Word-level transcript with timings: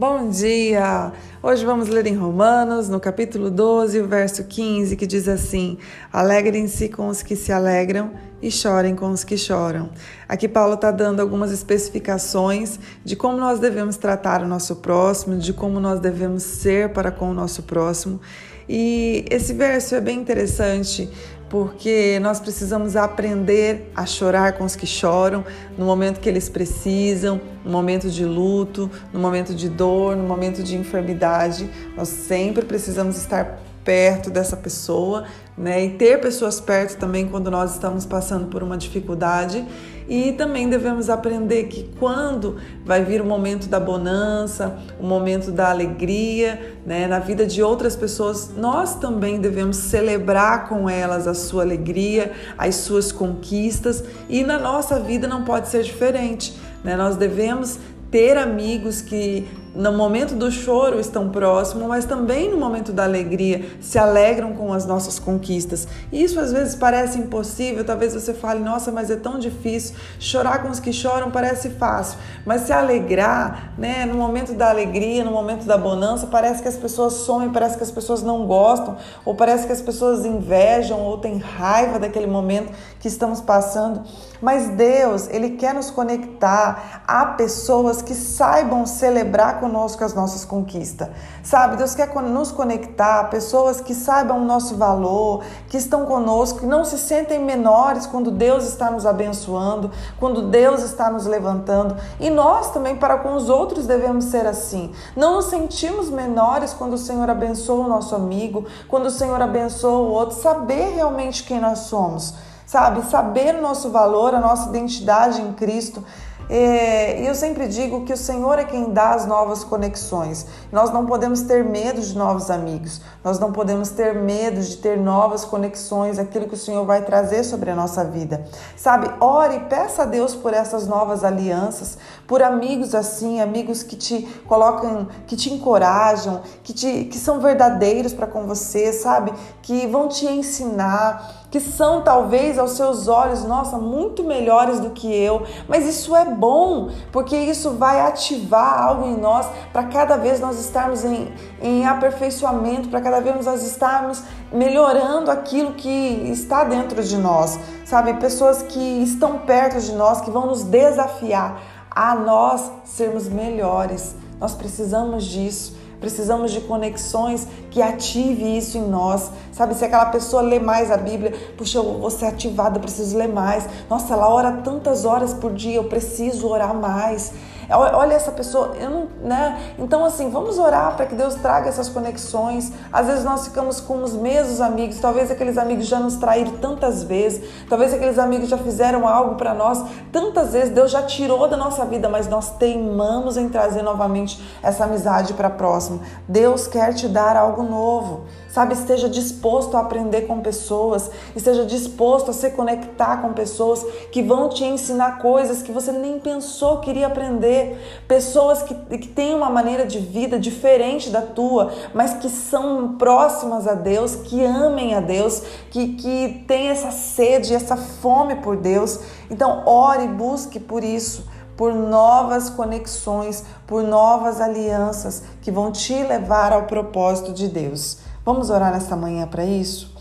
Bom 0.00 0.30
dia! 0.30 1.12
Hoje 1.42 1.62
vamos 1.62 1.90
ler 1.90 2.06
em 2.06 2.16
Romanos, 2.16 2.88
no 2.88 2.98
capítulo 2.98 3.50
12, 3.50 4.00
o 4.00 4.08
verso 4.08 4.44
15, 4.44 4.96
que 4.96 5.06
diz 5.06 5.28
assim: 5.28 5.76
Alegrem-se 6.10 6.88
com 6.88 7.08
os 7.08 7.22
que 7.22 7.36
se 7.36 7.52
alegram 7.52 8.10
e 8.40 8.50
chorem 8.50 8.96
com 8.96 9.10
os 9.10 9.24
que 9.24 9.36
choram. 9.36 9.90
Aqui 10.26 10.48
Paulo 10.48 10.72
está 10.72 10.90
dando 10.90 11.20
algumas 11.20 11.52
especificações 11.52 12.80
de 13.04 13.14
como 13.14 13.36
nós 13.36 13.60
devemos 13.60 13.98
tratar 13.98 14.42
o 14.42 14.48
nosso 14.48 14.76
próximo, 14.76 15.36
de 15.36 15.52
como 15.52 15.78
nós 15.78 16.00
devemos 16.00 16.44
ser 16.44 16.94
para 16.94 17.10
com 17.10 17.30
o 17.30 17.34
nosso 17.34 17.64
próximo. 17.64 18.22
E 18.66 19.26
esse 19.30 19.52
verso 19.52 19.96
é 19.96 20.00
bem 20.00 20.18
interessante 20.18 21.10
porque 21.50 22.20
nós 22.20 22.38
precisamos 22.38 22.94
aprender 22.94 23.90
a 23.94 24.06
chorar 24.06 24.52
com 24.52 24.64
os 24.64 24.76
que 24.76 24.86
choram 24.86 25.44
no 25.76 25.84
momento 25.84 26.20
que 26.20 26.28
eles 26.28 26.48
precisam, 26.48 27.40
no 27.64 27.72
momento 27.72 28.08
de 28.08 28.24
luto, 28.24 28.88
no 29.12 29.18
momento 29.18 29.52
de 29.52 29.68
dor, 29.68 30.16
no 30.16 30.22
momento 30.22 30.62
de 30.62 30.76
enfermidade. 30.76 31.68
Nós 31.96 32.08
sempre 32.08 32.64
precisamos 32.64 33.16
estar 33.16 33.58
perto 33.84 34.30
dessa 34.30 34.56
pessoa, 34.56 35.24
né? 35.58 35.84
E 35.84 35.90
ter 35.90 36.20
pessoas 36.20 36.60
perto 36.60 36.96
também 36.96 37.26
quando 37.26 37.50
nós 37.50 37.72
estamos 37.72 38.06
passando 38.06 38.46
por 38.46 38.62
uma 38.62 38.78
dificuldade. 38.78 39.66
E 40.10 40.32
também 40.32 40.68
devemos 40.68 41.08
aprender 41.08 41.68
que 41.68 41.88
quando 42.00 42.56
vai 42.84 43.04
vir 43.04 43.20
o 43.20 43.24
momento 43.24 43.68
da 43.68 43.78
bonança, 43.78 44.76
o 44.98 45.06
momento 45.06 45.52
da 45.52 45.70
alegria, 45.70 46.74
né, 46.84 47.06
na 47.06 47.20
vida 47.20 47.46
de 47.46 47.62
outras 47.62 47.94
pessoas, 47.94 48.50
nós 48.56 48.96
também 48.96 49.40
devemos 49.40 49.76
celebrar 49.76 50.68
com 50.68 50.90
elas 50.90 51.28
a 51.28 51.34
sua 51.34 51.62
alegria, 51.62 52.32
as 52.58 52.74
suas 52.74 53.12
conquistas, 53.12 54.02
e 54.28 54.42
na 54.42 54.58
nossa 54.58 54.98
vida 54.98 55.28
não 55.28 55.44
pode 55.44 55.68
ser 55.68 55.84
diferente. 55.84 56.58
Né? 56.82 56.96
Nós 56.96 57.14
devemos 57.14 57.78
ter 58.10 58.36
amigos 58.36 59.00
que 59.00 59.46
no 59.74 59.92
momento 59.92 60.34
do 60.34 60.50
choro 60.50 60.98
estão 60.98 61.28
próximos, 61.28 61.86
mas 61.86 62.04
também 62.04 62.50
no 62.50 62.56
momento 62.56 62.92
da 62.92 63.04
alegria 63.04 63.70
se 63.80 63.98
alegram 63.98 64.52
com 64.52 64.72
as 64.72 64.84
nossas 64.84 65.18
conquistas. 65.18 65.86
E 66.10 66.22
isso 66.22 66.40
às 66.40 66.52
vezes 66.52 66.74
parece 66.74 67.18
impossível, 67.18 67.84
talvez 67.84 68.12
você 68.12 68.34
fale, 68.34 68.60
nossa, 68.60 68.90
mas 68.90 69.10
é 69.10 69.16
tão 69.16 69.38
difícil. 69.38 69.94
Chorar 70.18 70.62
com 70.62 70.70
os 70.70 70.80
que 70.80 70.92
choram 70.92 71.30
parece 71.30 71.70
fácil, 71.70 72.18
mas 72.44 72.62
se 72.62 72.72
alegrar, 72.72 73.72
né, 73.78 74.04
no 74.06 74.14
momento 74.14 74.54
da 74.54 74.70
alegria, 74.70 75.24
no 75.24 75.30
momento 75.30 75.64
da 75.64 75.78
bonança, 75.78 76.26
parece 76.26 76.62
que 76.62 76.68
as 76.68 76.76
pessoas 76.76 77.12
somem, 77.12 77.50
parece 77.50 77.76
que 77.76 77.84
as 77.84 77.90
pessoas 77.92 78.22
não 78.22 78.46
gostam, 78.46 78.96
ou 79.24 79.34
parece 79.34 79.66
que 79.66 79.72
as 79.72 79.80
pessoas 79.80 80.24
invejam 80.24 81.00
ou 81.00 81.18
têm 81.18 81.38
raiva 81.38 81.98
daquele 81.98 82.26
momento 82.26 82.72
que 82.98 83.06
estamos 83.06 83.40
passando. 83.40 84.02
Mas 84.40 84.68
Deus, 84.70 85.28
ele 85.28 85.50
quer 85.50 85.74
nos 85.74 85.90
conectar 85.90 87.02
a 87.06 87.26
pessoas 87.26 88.00
que 88.02 88.14
saibam 88.14 88.86
celebrar 88.86 89.59
conosco 89.60 90.02
as 90.02 90.14
nossas 90.14 90.44
conquistas. 90.44 91.08
Sabe, 91.42 91.76
Deus 91.76 91.94
quer 91.94 92.12
nos 92.22 92.50
conectar 92.50 93.20
a 93.20 93.24
pessoas 93.24 93.80
que 93.80 93.94
saibam 93.94 94.42
o 94.42 94.44
nosso 94.44 94.76
valor, 94.76 95.44
que 95.68 95.76
estão 95.76 96.06
conosco, 96.06 96.60
que 96.60 96.66
não 96.66 96.84
se 96.84 96.98
sentem 96.98 97.38
menores 97.38 98.06
quando 98.06 98.30
Deus 98.30 98.64
está 98.64 98.90
nos 98.90 99.06
abençoando, 99.06 99.90
quando 100.18 100.48
Deus 100.48 100.82
está 100.82 101.10
nos 101.10 101.26
levantando. 101.26 101.96
E 102.18 102.30
nós 102.30 102.70
também, 102.70 102.96
para 102.96 103.18
com 103.18 103.34
os 103.34 103.48
outros, 103.48 103.86
devemos 103.86 104.24
ser 104.24 104.46
assim. 104.46 104.92
Não 105.14 105.36
nos 105.36 105.46
sentimos 105.46 106.10
menores 106.10 106.72
quando 106.72 106.94
o 106.94 106.98
Senhor 106.98 107.28
abençoa 107.28 107.84
o 107.84 107.88
nosso 107.88 108.14
amigo, 108.14 108.64
quando 108.88 109.06
o 109.06 109.10
Senhor 109.10 109.40
abençoa 109.40 109.98
o 109.98 110.10
outro, 110.10 110.40
saber 110.40 110.94
realmente 110.94 111.44
quem 111.44 111.60
nós 111.60 111.80
somos 111.80 112.34
sabe? 112.70 113.02
Saber 113.10 113.56
o 113.56 113.62
nosso 113.62 113.90
valor, 113.90 114.32
a 114.32 114.38
nossa 114.38 114.68
identidade 114.68 115.42
em 115.42 115.52
Cristo. 115.54 116.04
É, 116.48 117.20
e 117.22 117.26
eu 117.26 117.34
sempre 117.34 117.68
digo 117.68 118.04
que 118.04 118.12
o 118.12 118.16
Senhor 118.16 118.58
é 118.58 118.64
quem 118.64 118.92
dá 118.92 119.10
as 119.10 119.26
novas 119.26 119.62
conexões. 119.64 120.46
Nós 120.70 120.92
não 120.92 121.04
podemos 121.06 121.42
ter 121.42 121.64
medo 121.64 122.00
de 122.00 122.16
novos 122.16 122.50
amigos, 122.50 123.00
nós 123.22 123.38
não 123.38 123.52
podemos 123.52 123.90
ter 123.90 124.14
medo 124.14 124.60
de 124.60 124.76
ter 124.76 124.96
novas 124.98 125.44
conexões, 125.44 126.18
aquilo 126.18 126.48
que 126.48 126.54
o 126.54 126.58
Senhor 126.58 126.84
vai 126.84 127.02
trazer 127.02 127.44
sobre 127.44 127.70
a 127.70 127.76
nossa 127.76 128.04
vida. 128.04 128.44
Sabe, 128.76 129.08
ore 129.20 129.56
e 129.56 129.60
peça 129.60 130.02
a 130.02 130.06
Deus 130.06 130.34
por 130.34 130.52
essas 130.52 130.88
novas 130.88 131.22
alianças, 131.22 131.98
por 132.26 132.42
amigos 132.42 132.96
assim, 132.96 133.40
amigos 133.40 133.84
que 133.84 133.94
te 133.94 134.22
colocam, 134.48 135.06
que 135.28 135.36
te 135.36 135.52
encorajam, 135.52 136.42
que, 136.64 136.72
te, 136.72 137.04
que 137.04 137.18
são 137.18 137.38
verdadeiros 137.38 138.12
para 138.12 138.26
com 138.26 138.46
você, 138.46 138.92
sabe? 138.92 139.32
Que 139.62 139.86
vão 139.86 140.08
te 140.08 140.26
ensinar 140.26 141.39
que 141.50 141.58
são 141.58 142.02
talvez 142.02 142.58
aos 142.58 142.72
seus 142.72 143.08
olhos, 143.08 143.44
nossa, 143.44 143.76
muito 143.76 144.22
melhores 144.22 144.78
do 144.78 144.90
que 144.90 145.12
eu, 145.12 145.42
mas 145.68 145.86
isso 145.86 146.14
é 146.14 146.24
bom, 146.24 146.90
porque 147.10 147.36
isso 147.36 147.70
vai 147.72 148.00
ativar 148.00 148.82
algo 148.82 149.06
em 149.06 149.16
nós 149.16 149.46
para 149.72 149.84
cada 149.84 150.16
vez 150.16 150.40
nós 150.40 150.60
estarmos 150.60 151.04
em, 151.04 151.32
em 151.60 151.86
aperfeiçoamento, 151.86 152.88
para 152.88 153.00
cada 153.00 153.20
vez 153.20 153.44
nós 153.44 153.66
estarmos 153.66 154.22
melhorando 154.52 155.30
aquilo 155.30 155.72
que 155.72 156.30
está 156.30 156.64
dentro 156.64 157.02
de 157.02 157.16
nós, 157.16 157.58
sabe? 157.84 158.14
Pessoas 158.14 158.62
que 158.62 159.02
estão 159.02 159.38
perto 159.38 159.80
de 159.80 159.92
nós, 159.92 160.20
que 160.20 160.30
vão 160.30 160.46
nos 160.46 160.62
desafiar 160.62 161.60
a 161.90 162.14
nós 162.14 162.70
sermos 162.84 163.28
melhores. 163.28 164.14
Nós 164.38 164.54
precisamos 164.54 165.24
disso. 165.24 165.74
Precisamos 166.00 166.50
de 166.50 166.60
conexões 166.62 167.46
que 167.70 167.82
ative 167.82 168.56
isso 168.56 168.78
em 168.78 168.88
nós. 168.88 169.30
Sabe, 169.52 169.74
se 169.74 169.84
aquela 169.84 170.06
pessoa 170.06 170.42
lê 170.42 170.58
mais 170.58 170.90
a 170.90 170.96
Bíblia, 170.96 171.32
puxa, 171.56 171.78
eu 171.78 171.98
vou 171.98 172.10
ser 172.10 172.26
ativada, 172.26 172.78
eu 172.78 172.80
preciso 172.80 173.16
ler 173.18 173.28
mais. 173.28 173.68
Nossa, 173.88 174.14
ela 174.14 174.28
ora 174.28 174.52
tantas 174.64 175.04
horas 175.04 175.34
por 175.34 175.52
dia, 175.52 175.76
eu 175.76 175.84
preciso 175.84 176.48
orar 176.48 176.74
mais. 176.74 177.32
Olha 177.72 178.14
essa 178.14 178.32
pessoa, 178.32 178.74
eu 178.80 178.90
não, 178.90 179.08
né? 179.22 179.74
Então 179.78 180.04
assim, 180.04 180.28
vamos 180.28 180.58
orar 180.58 180.96
para 180.96 181.06
que 181.06 181.14
Deus 181.14 181.36
traga 181.36 181.68
essas 181.68 181.88
conexões. 181.88 182.72
Às 182.92 183.06
vezes 183.06 183.22
nós 183.22 183.46
ficamos 183.46 183.78
com 183.78 184.02
os 184.02 184.12
mesmos 184.12 184.60
amigos, 184.60 184.98
talvez 184.98 185.30
aqueles 185.30 185.56
amigos 185.56 185.86
já 185.86 186.00
nos 186.00 186.16
traíram 186.16 186.56
tantas 186.56 187.04
vezes, 187.04 187.48
talvez 187.68 187.94
aqueles 187.94 188.18
amigos 188.18 188.48
já 188.48 188.58
fizeram 188.58 189.06
algo 189.06 189.36
para 189.36 189.54
nós 189.54 189.84
tantas 190.10 190.52
vezes, 190.52 190.74
Deus 190.74 190.90
já 190.90 191.04
tirou 191.04 191.46
da 191.46 191.56
nossa 191.56 191.84
vida, 191.84 192.08
mas 192.08 192.26
nós 192.26 192.50
teimamos 192.56 193.36
em 193.36 193.48
trazer 193.48 193.82
novamente 193.82 194.42
essa 194.64 194.82
amizade 194.82 195.34
para 195.34 195.48
próximo. 195.48 195.89
Deus 196.28 196.66
quer 196.66 196.94
te 196.94 197.08
dar 197.08 197.36
algo 197.36 197.62
novo. 197.62 198.26
Sabe, 198.50 198.74
esteja 198.74 199.08
disposto 199.08 199.76
a 199.76 199.80
aprender 199.80 200.22
com 200.22 200.40
pessoas, 200.40 201.08
esteja 201.36 201.64
disposto 201.64 202.32
a 202.32 202.34
se 202.34 202.50
conectar 202.50 203.22
com 203.22 203.32
pessoas 203.32 203.84
que 204.10 204.22
vão 204.22 204.48
te 204.48 204.64
ensinar 204.64 205.18
coisas 205.18 205.62
que 205.62 205.70
você 205.70 205.92
nem 205.92 206.18
pensou 206.18 206.78
que 206.78 206.90
iria 206.90 207.06
aprender. 207.06 208.02
Pessoas 208.08 208.62
que, 208.62 208.74
que 208.74 209.06
têm 209.06 209.34
uma 209.34 209.48
maneira 209.48 209.86
de 209.86 210.00
vida 210.00 210.38
diferente 210.38 211.10
da 211.10 211.22
tua, 211.22 211.70
mas 211.94 212.14
que 212.14 212.28
são 212.28 212.96
próximas 212.96 213.68
a 213.68 213.74
Deus, 213.74 214.16
que 214.16 214.44
amem 214.44 214.94
a 214.94 215.00
Deus, 215.00 215.42
que, 215.70 215.94
que 215.94 216.44
têm 216.48 216.68
essa 216.68 216.90
sede, 216.90 217.54
essa 217.54 217.76
fome 217.76 218.36
por 218.36 218.56
Deus. 218.56 218.98
Então, 219.30 219.62
ore 219.64 220.04
e 220.04 220.08
busque 220.08 220.58
por 220.58 220.82
isso 220.82 221.24
por 221.60 221.74
novas 221.74 222.48
conexões, 222.48 223.44
por 223.66 223.82
novas 223.82 224.40
alianças 224.40 225.24
que 225.40 225.50
vão 225.50 225.72
te 225.72 225.94
levar 226.02 226.52
ao 226.52 226.64
propósito 226.64 227.32
de 227.32 227.48
Deus. 227.48 227.98
Vamos 228.24 228.50
orar 228.50 228.72
nesta 228.72 228.94
manhã 228.96 229.26
para 229.26 229.44
isso? 229.44 229.94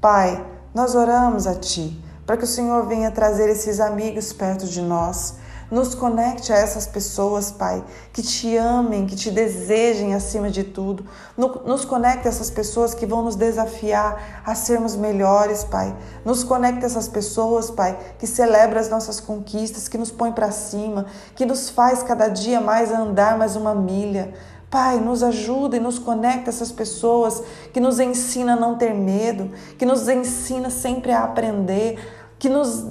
Pai, 0.00 0.44
nós 0.74 0.94
oramos 0.94 1.46
a 1.46 1.54
Ti 1.54 2.02
para 2.26 2.36
que 2.36 2.44
o 2.44 2.46
Senhor 2.46 2.86
venha 2.86 3.10
trazer 3.10 3.48
esses 3.48 3.80
amigos 3.80 4.32
perto 4.32 4.64
de 4.66 4.80
nós. 4.80 5.34
Nos 5.70 5.94
conecte 5.94 6.52
a 6.52 6.56
essas 6.56 6.84
pessoas, 6.84 7.52
Pai, 7.52 7.84
que 8.12 8.22
te 8.22 8.56
amem, 8.56 9.06
que 9.06 9.14
te 9.14 9.30
desejem 9.30 10.14
acima 10.14 10.50
de 10.50 10.64
tudo. 10.64 11.04
Nos 11.36 11.84
conecte 11.84 12.26
a 12.26 12.30
essas 12.30 12.50
pessoas 12.50 12.92
que 12.92 13.06
vão 13.06 13.22
nos 13.22 13.36
desafiar 13.36 14.42
a 14.44 14.54
sermos 14.54 14.96
melhores, 14.96 15.62
Pai. 15.62 15.96
Nos 16.24 16.44
conecte 16.44 16.84
a 16.84 16.86
essas 16.86 17.06
pessoas, 17.06 17.70
Pai, 17.70 17.98
que 18.18 18.26
celebram 18.26 18.80
as 18.80 18.88
nossas 18.88 19.20
conquistas, 19.20 19.86
que 19.86 19.98
nos 19.98 20.10
põe 20.10 20.32
para 20.32 20.50
cima, 20.50 21.06
que 21.36 21.46
nos 21.46 21.68
faz 21.70 22.02
cada 22.02 22.28
dia 22.28 22.60
mais 22.60 22.92
andar 22.92 23.38
mais 23.38 23.54
uma 23.54 23.74
milha. 23.74 24.34
Pai, 24.70 25.00
nos 25.00 25.22
ajuda 25.22 25.76
e 25.76 25.80
nos 25.80 25.98
conecta 25.98 26.48
essas 26.48 26.70
pessoas 26.70 27.42
que 27.72 27.80
nos 27.80 27.98
ensina 27.98 28.52
a 28.52 28.56
não 28.56 28.76
ter 28.76 28.94
medo, 28.94 29.50
que 29.76 29.84
nos 29.84 30.08
ensina 30.08 30.70
sempre 30.70 31.10
a 31.10 31.24
aprender, 31.24 31.98
que 32.38 32.48
nos, 32.48 32.86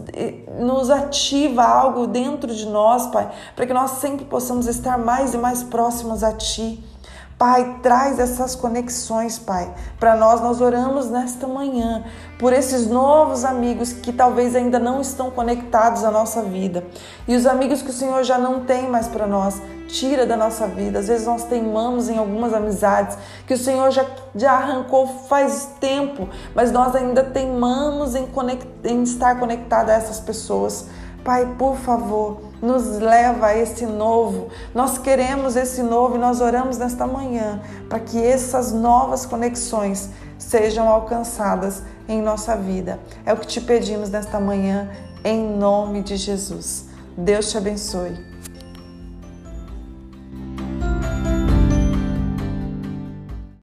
nos 0.60 0.90
ativa 0.90 1.64
algo 1.64 2.06
dentro 2.06 2.54
de 2.54 2.68
nós, 2.68 3.08
Pai, 3.08 3.32
para 3.56 3.66
que 3.66 3.74
nós 3.74 3.92
sempre 3.92 4.26
possamos 4.26 4.68
estar 4.68 4.98
mais 4.98 5.34
e 5.34 5.38
mais 5.38 5.64
próximos 5.64 6.22
a 6.22 6.34
Ti. 6.34 6.84
Pai, 7.40 7.78
traz 7.82 8.20
essas 8.20 8.54
conexões, 8.54 9.40
Pai. 9.40 9.74
Para 9.98 10.14
nós, 10.18 10.42
nós 10.42 10.60
oramos 10.60 11.10
nesta 11.10 11.48
manhã 11.48 12.04
por 12.38 12.52
esses 12.52 12.86
novos 12.86 13.46
amigos 13.46 13.94
que 13.94 14.12
talvez 14.12 14.58
ainda 14.58 14.78
não 14.78 15.00
estão 15.00 15.32
conectados 15.32 16.04
à 16.04 16.12
nossa 16.12 16.44
vida. 16.44 16.84
E 17.26 17.38
os 17.38 17.46
amigos 17.46 17.82
que 17.82 17.92
o 17.92 17.94
Senhor 17.94 18.26
já 18.26 18.38
não 18.38 18.66
tem 18.66 18.90
mais 18.90 19.08
para 19.08 19.26
nós, 19.26 19.62
tira 19.88 20.26
da 20.26 20.36
nossa 20.36 20.68
vida. 20.68 21.00
Às 21.00 21.08
vezes 21.08 21.26
nós 21.26 21.46
teimamos 21.46 22.10
em 22.10 22.18
algumas 22.18 22.54
amizades 22.54 23.18
que 23.48 23.54
o 23.54 23.58
Senhor 23.58 23.90
já, 23.90 24.06
já 24.36 24.52
arrancou 24.52 25.08
faz 25.08 25.70
tempo, 25.80 26.28
mas 26.54 26.74
nós 26.74 26.94
ainda 26.94 27.24
teimamos 27.24 28.16
em, 28.16 28.28
conect, 28.28 28.68
em 28.84 29.02
estar 29.04 29.40
conectados 29.40 29.94
a 29.94 29.96
essas 29.96 30.20
pessoas. 30.20 30.88
Pai, 31.24 31.56
por 31.58 31.78
favor, 31.78 32.42
nos 32.62 33.00
leva 33.00 33.48
a 33.48 33.58
esse 33.58 33.86
novo. 33.86 34.50
Nós 34.74 34.98
queremos 34.98 35.56
esse 35.56 35.82
novo 35.84 36.16
e 36.16 36.20
nós 36.20 36.42
oramos 36.42 36.78
nesta 36.78 37.06
manhã 37.06 37.62
para 37.88 38.00
que 38.00 38.22
essas 38.24 38.72
novas 38.72 39.26
conexões 39.26 40.10
sejam 40.38 40.88
alcançadas 40.88 41.84
em 42.08 42.22
nossa 42.22 42.56
vida. 42.56 43.00
É 43.26 43.34
o 43.34 43.38
que 43.38 43.48
te 43.48 43.62
pedimos 43.62 44.10
nesta 44.10 44.40
manhã, 44.40 44.90
em 45.24 45.58
nome 45.58 46.02
de 46.02 46.16
Jesus. 46.18 46.86
Deus 47.18 47.52
te 47.52 47.58
abençoe. 47.58 48.39